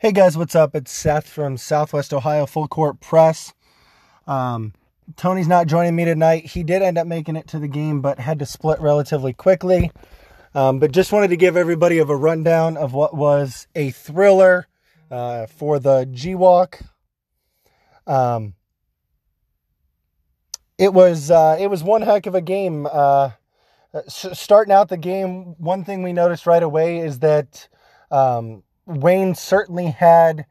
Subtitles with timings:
[0.00, 0.74] Hey guys, what's up?
[0.74, 3.52] It's Seth from Southwest Ohio Full Court Press.
[4.26, 4.72] Um,
[5.14, 6.46] Tony's not joining me tonight.
[6.46, 9.92] He did end up making it to the game, but had to split relatively quickly.
[10.54, 14.68] Um, but just wanted to give everybody of a rundown of what was a thriller
[15.10, 16.82] uh, for the GWOC.
[18.06, 18.54] Um,
[20.78, 22.88] it was uh, it was one heck of a game.
[22.90, 23.32] Uh,
[24.08, 27.68] starting out the game, one thing we noticed right away is that.
[28.10, 30.46] Um, Wayne certainly had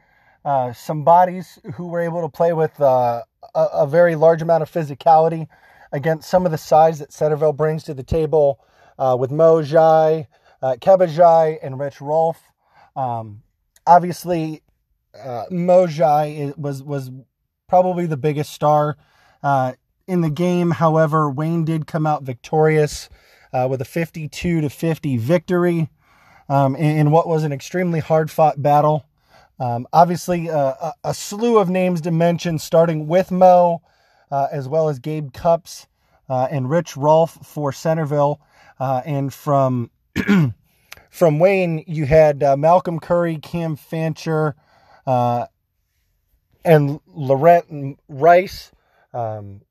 [0.45, 3.23] uh, some bodies who were able to play with uh,
[3.53, 5.47] a, a, very large amount of physicality
[5.91, 8.61] against some of the size that Centerville brings to the table
[8.97, 10.27] uh, with Mo Jai,
[10.61, 12.41] uh, Kebba and Rich Rolfe.
[12.95, 13.43] Um,
[13.85, 14.61] obviously,
[15.21, 15.87] uh, Mo
[16.57, 17.11] was, was
[17.67, 18.97] probably the biggest star
[19.43, 19.73] uh,
[20.07, 20.71] in the game.
[20.71, 23.09] However, Wayne did come out victorious
[23.51, 25.89] uh, with a 52 to 50 victory
[26.49, 29.05] um, in, in, what was an extremely hard fought battle.
[29.59, 33.81] Um, obviously, uh, a, a, slew of names to mention, starting with Mo,
[34.31, 35.87] uh, as well as Gabe Cupps
[36.29, 38.41] uh, and Rich Rolfe for Centerville.
[38.79, 39.91] Uh, and from
[41.09, 44.55] from Wayne, you had uh, Malcolm Curry, Cam Fancher,
[46.65, 48.71] and Laurent Rice.
[49.13, 49.61] Um,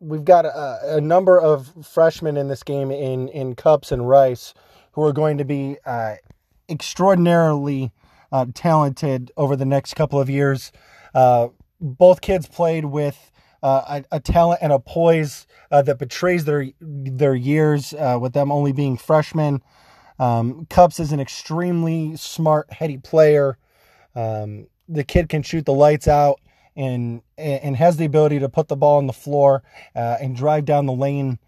[0.00, 4.54] we've got a, a, number of freshmen in this game in in Cupps and Rice
[5.00, 6.16] who are going to be uh,
[6.68, 7.90] extraordinarily
[8.30, 10.72] uh, talented over the next couple of years.
[11.14, 11.48] Uh,
[11.80, 13.30] both kids played with
[13.62, 18.32] uh, a, a, talent and a poise uh, that betrays their their years, uh, with
[18.34, 19.62] them only being freshmen.
[20.18, 23.56] Um, Cupps is an extremely smart, heady player.
[24.14, 26.40] Um, the kid can shoot the lights out
[26.76, 29.62] and and has the ability to put the ball on the floor
[29.94, 31.38] and drive down the lane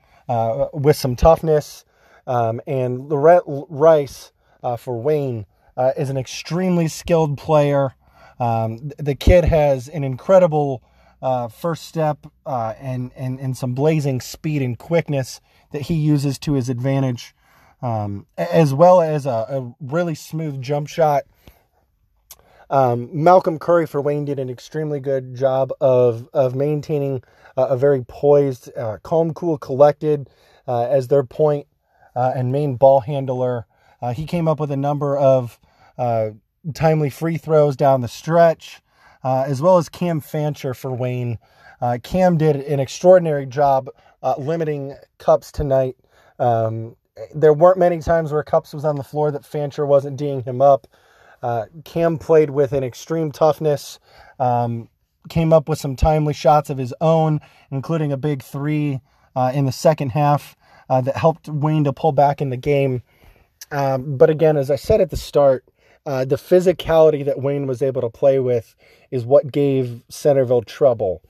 [0.72, 1.84] with some toughness.
[2.26, 7.94] Um, and Laurent Rice uh, for Wayne uh, is an extremely skilled player.
[8.38, 10.82] Um, the kid has an incredible
[11.20, 16.38] uh, first step uh, and, and, and some blazing speed and quickness that he uses
[16.40, 17.34] to his advantage,
[17.80, 21.22] um, as well as a, a, really smooth jump shot.
[22.68, 27.22] Um, Malcolm Curry for Wayne did an extremely good job of, of maintaining
[27.56, 30.28] a very poised, uh, calm, cool, collected
[30.66, 31.66] uh, as their point
[32.14, 33.66] and main ball handler.
[34.00, 35.58] Uh, he came up with a number of
[35.96, 36.30] uh,
[36.74, 38.80] timely free throws down the stretch,
[39.22, 41.38] uh, as well as Cam Fancher for Wayne.
[41.80, 43.88] Uh, Cam did an extraordinary job
[44.22, 45.96] uh, limiting Cupps tonight.
[46.38, 46.96] Um,
[47.34, 50.60] there weren't many times where Cupps was on the floor that Fancher wasn't D'ing him
[50.60, 50.86] up.
[51.84, 53.98] Cam played with an extreme toughness.
[54.38, 54.88] Um,
[55.28, 57.40] came up with some timely shots of his own,
[57.70, 59.00] including a big three
[59.52, 60.56] in the second half
[60.88, 63.02] uh, that helped Wayne to pull back in the game.
[63.70, 65.64] Um, but again, as I said at the start,
[66.04, 68.74] uh, the physicality that Wayne was able to play with
[69.10, 71.22] is what gave Centerville trouble.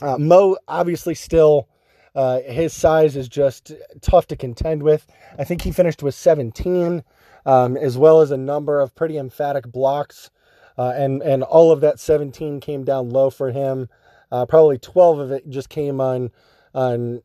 [0.00, 1.68] Uh, Mo obviously still
[2.14, 5.06] uh, his size is just tough to contend with.
[5.38, 7.02] I think he finished with 17,
[7.46, 10.30] um, as well as a number of pretty emphatic blocks,
[10.76, 13.88] uh, and and all of that 17 came down low for him.
[14.30, 16.30] Uh, probably 12 of it just came on
[16.74, 17.22] on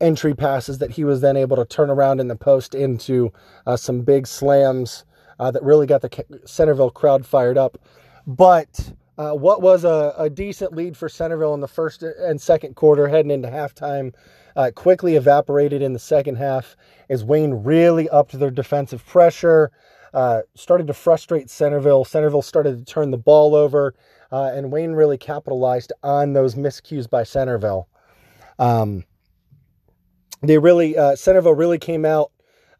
[0.00, 3.32] entry passes that he was then able to turn around in the post into
[3.66, 5.04] uh, some big slams
[5.38, 7.78] uh, that really got the Centerville crowd fired up.
[8.26, 12.76] But uh, what was a, a, decent lead for Centerville in the first and second
[12.76, 14.14] quarter heading into halftime
[14.54, 16.76] uh, quickly evaporated in the second half
[17.08, 19.70] as Wayne really upped their defensive pressure,
[20.14, 22.04] uh, started to frustrate Centerville.
[22.04, 23.94] Centerville started to turn the ball over,
[24.32, 27.88] uh, and Wayne really capitalized on those miscues by Centerville.
[28.58, 29.04] Um,
[30.42, 32.30] they really uh, Centerville really came out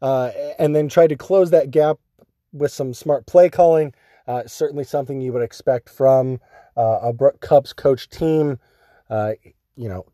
[0.01, 1.97] uh, and then tried to close that gap
[2.53, 3.93] with some smart play calling.
[4.27, 6.39] Uh, certainly something you would expect from
[6.77, 8.59] uh, a Brooke Cupps coach team.
[9.09, 9.31] Uh,
[9.75, 10.05] you know,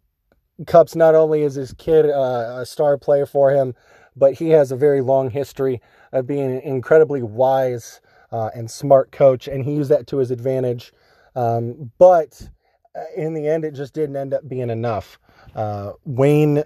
[0.66, 3.76] Cupps not only is his kid uh, a star player for him,
[4.16, 5.82] but he has a very long history
[6.14, 8.00] of being an incredibly wise
[8.32, 10.92] and smart coach, and he used that to his advantage.
[11.38, 12.50] Um, but
[13.16, 15.18] in the end, it just didn't end up being enough.
[16.04, 16.64] Wayne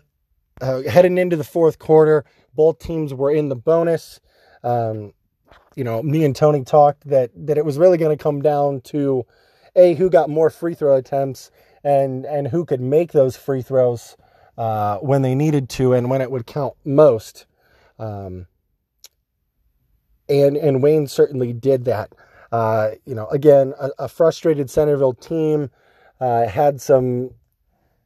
[0.61, 4.19] uh, heading into the fourth quarter, both teams were in the bonus.
[4.63, 5.13] Um,
[5.75, 8.81] you know, me and Tony talked that that it was really going to come down
[8.81, 9.25] to
[9.75, 11.51] a who got more free throw attempts
[11.83, 14.17] and and who could make those free throws
[14.57, 17.45] uh, when they needed to and when it would count most.
[17.97, 18.47] Um,
[20.27, 22.13] and and Wayne certainly did that.
[22.51, 25.69] Uh, you know, again, a, a frustrated Centerville team
[26.19, 27.31] uh, had some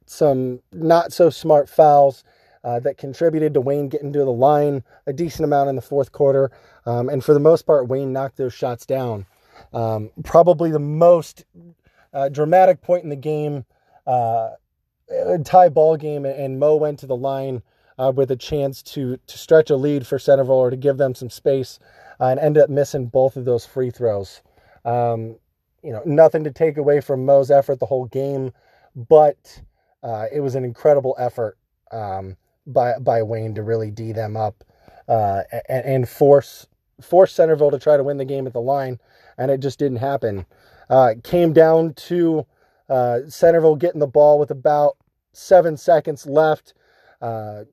[0.06, 2.22] some not so smart fouls
[2.64, 6.12] uh, that contributed to Wayne getting to the line a decent amount in the fourth
[6.12, 6.50] quarter.
[6.86, 9.26] Um, and for the most part, Wayne knocked those shots down.
[9.72, 11.44] Um, probably the most
[12.12, 13.66] uh, dramatic point in the game,
[14.06, 14.50] uh,
[15.44, 17.62] tie ball game, and Mo went to the line
[17.98, 21.14] uh, with a chance to to stretch a lead for Centerville or to give them
[21.14, 21.78] some space,
[22.20, 24.42] uh, and ended up missing both of those free throws.
[24.84, 25.36] Um,
[25.82, 28.52] you know, nothing to take away from Mo's effort the whole game,
[28.96, 29.62] but
[30.02, 31.58] uh, it was an incredible effort
[31.92, 34.64] um, by by Wayne to really d them up
[35.08, 36.66] uh, and, and, force
[37.00, 38.98] force Centerville to try to win the game at the line,
[39.36, 40.46] and it just didn't happen.
[40.88, 42.46] Uh, came down to
[42.88, 44.96] uh, Centerville getting the ball with about
[45.32, 46.74] seven seconds left.
[47.20, 47.64] Uh,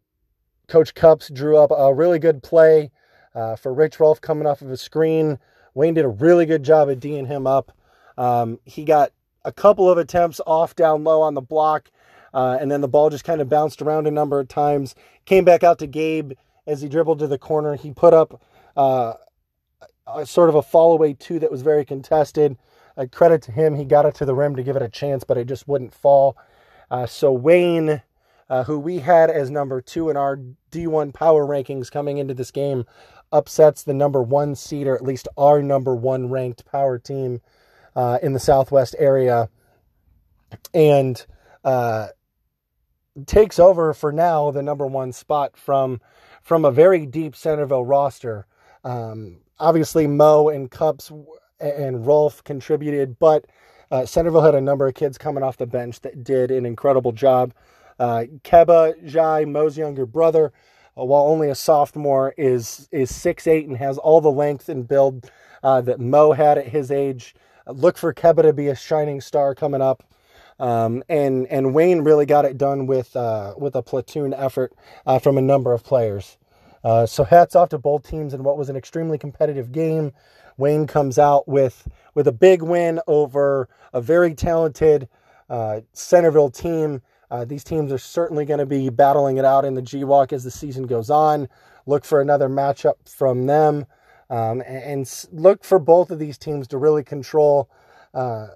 [0.67, 2.91] Coach Cupps drew up a really good play
[3.35, 5.37] uh, for Rich Rolfe coming off of a screen.
[5.73, 7.71] Wayne did a really good job of D'ing him up.
[8.17, 9.11] Um, he got
[9.43, 11.89] a couple of attempts off down low on the block,
[12.33, 14.95] uh, and then the ball just kind of bounced around a number of times.
[15.25, 16.33] Came back out to Gabe
[16.65, 17.75] as he dribbled to the corner.
[17.75, 18.41] He put up
[18.75, 19.13] uh,
[20.07, 22.57] a, sort of a fall away two that was very contested.
[22.97, 25.23] A credit to him, he got it to the rim to give it a chance,
[25.23, 26.37] but it just wouldn't fall.
[26.89, 28.01] Uh, so Wayne
[28.51, 30.37] uh, who we had as number two in our
[30.71, 32.83] D1 power rankings coming into this game,
[33.31, 37.39] upsets the number one seed, or at least our number one ranked power team
[37.95, 39.49] uh, in the Southwest area,
[40.73, 41.25] and
[41.63, 42.07] uh,
[43.25, 45.99] takes over for now the number one spot from
[46.41, 48.47] from a very deep Centerville roster.
[48.83, 51.11] Um, obviously, Mo and Cupps
[51.59, 53.45] and Rolf contributed, but
[53.91, 57.11] uh, Centerville had a number of kids coming off the bench that did an incredible
[57.11, 57.53] job.
[57.99, 60.51] Uh, Keba Jai, Mo's younger brother,
[60.97, 64.87] uh, while only a sophomore, is is six eight and has all the length and
[64.87, 65.29] build
[65.61, 67.35] uh, that Mo had at his age.
[67.67, 70.03] Look for Keba to be a shining star coming up.
[70.61, 74.73] Um, and and Wayne really got it done with uh, with a platoon effort
[75.05, 76.37] uh, from a number of players.
[76.83, 80.13] Uh, so hats off to both teams in what was an extremely competitive game.
[80.57, 85.09] Wayne comes out with with a big win over a very talented
[85.49, 89.73] uh, Centerville team uh, these teams are certainly going to be battling it out in
[89.73, 91.47] the GWOC as the season goes on.
[91.85, 93.85] Look for another matchup from them,
[94.29, 97.69] um, and, and, look for both of these teams to really control,
[98.13, 98.47] uh,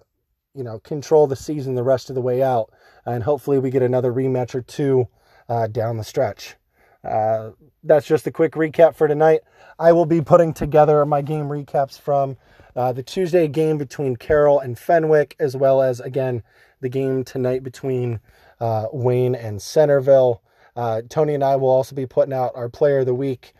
[0.56, 2.72] you know, control the season the rest of the way out,
[3.06, 5.07] and hopefully we get another rematch or two
[5.50, 6.56] uh, down the stretch.
[7.04, 7.52] Uh,
[7.84, 9.42] that's just a quick recap for tonight.
[9.78, 12.38] I will be putting together my game recaps from
[12.75, 16.42] uh, the Tuesday game between Carroll and Fenwick, as well as again
[16.81, 18.19] the game tonight between
[18.60, 20.42] uh, Wayne and Centerville.
[20.75, 23.54] Uh, Tony and I will also be putting out our Player of the Week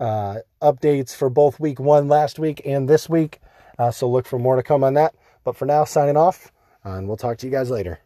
[0.00, 3.40] uh, updates for both week one last week and this week.
[3.78, 5.14] Uh, so look for more to come on that.
[5.48, 6.52] But for now, signing off,
[6.84, 8.00] and we'll talk to you guys later.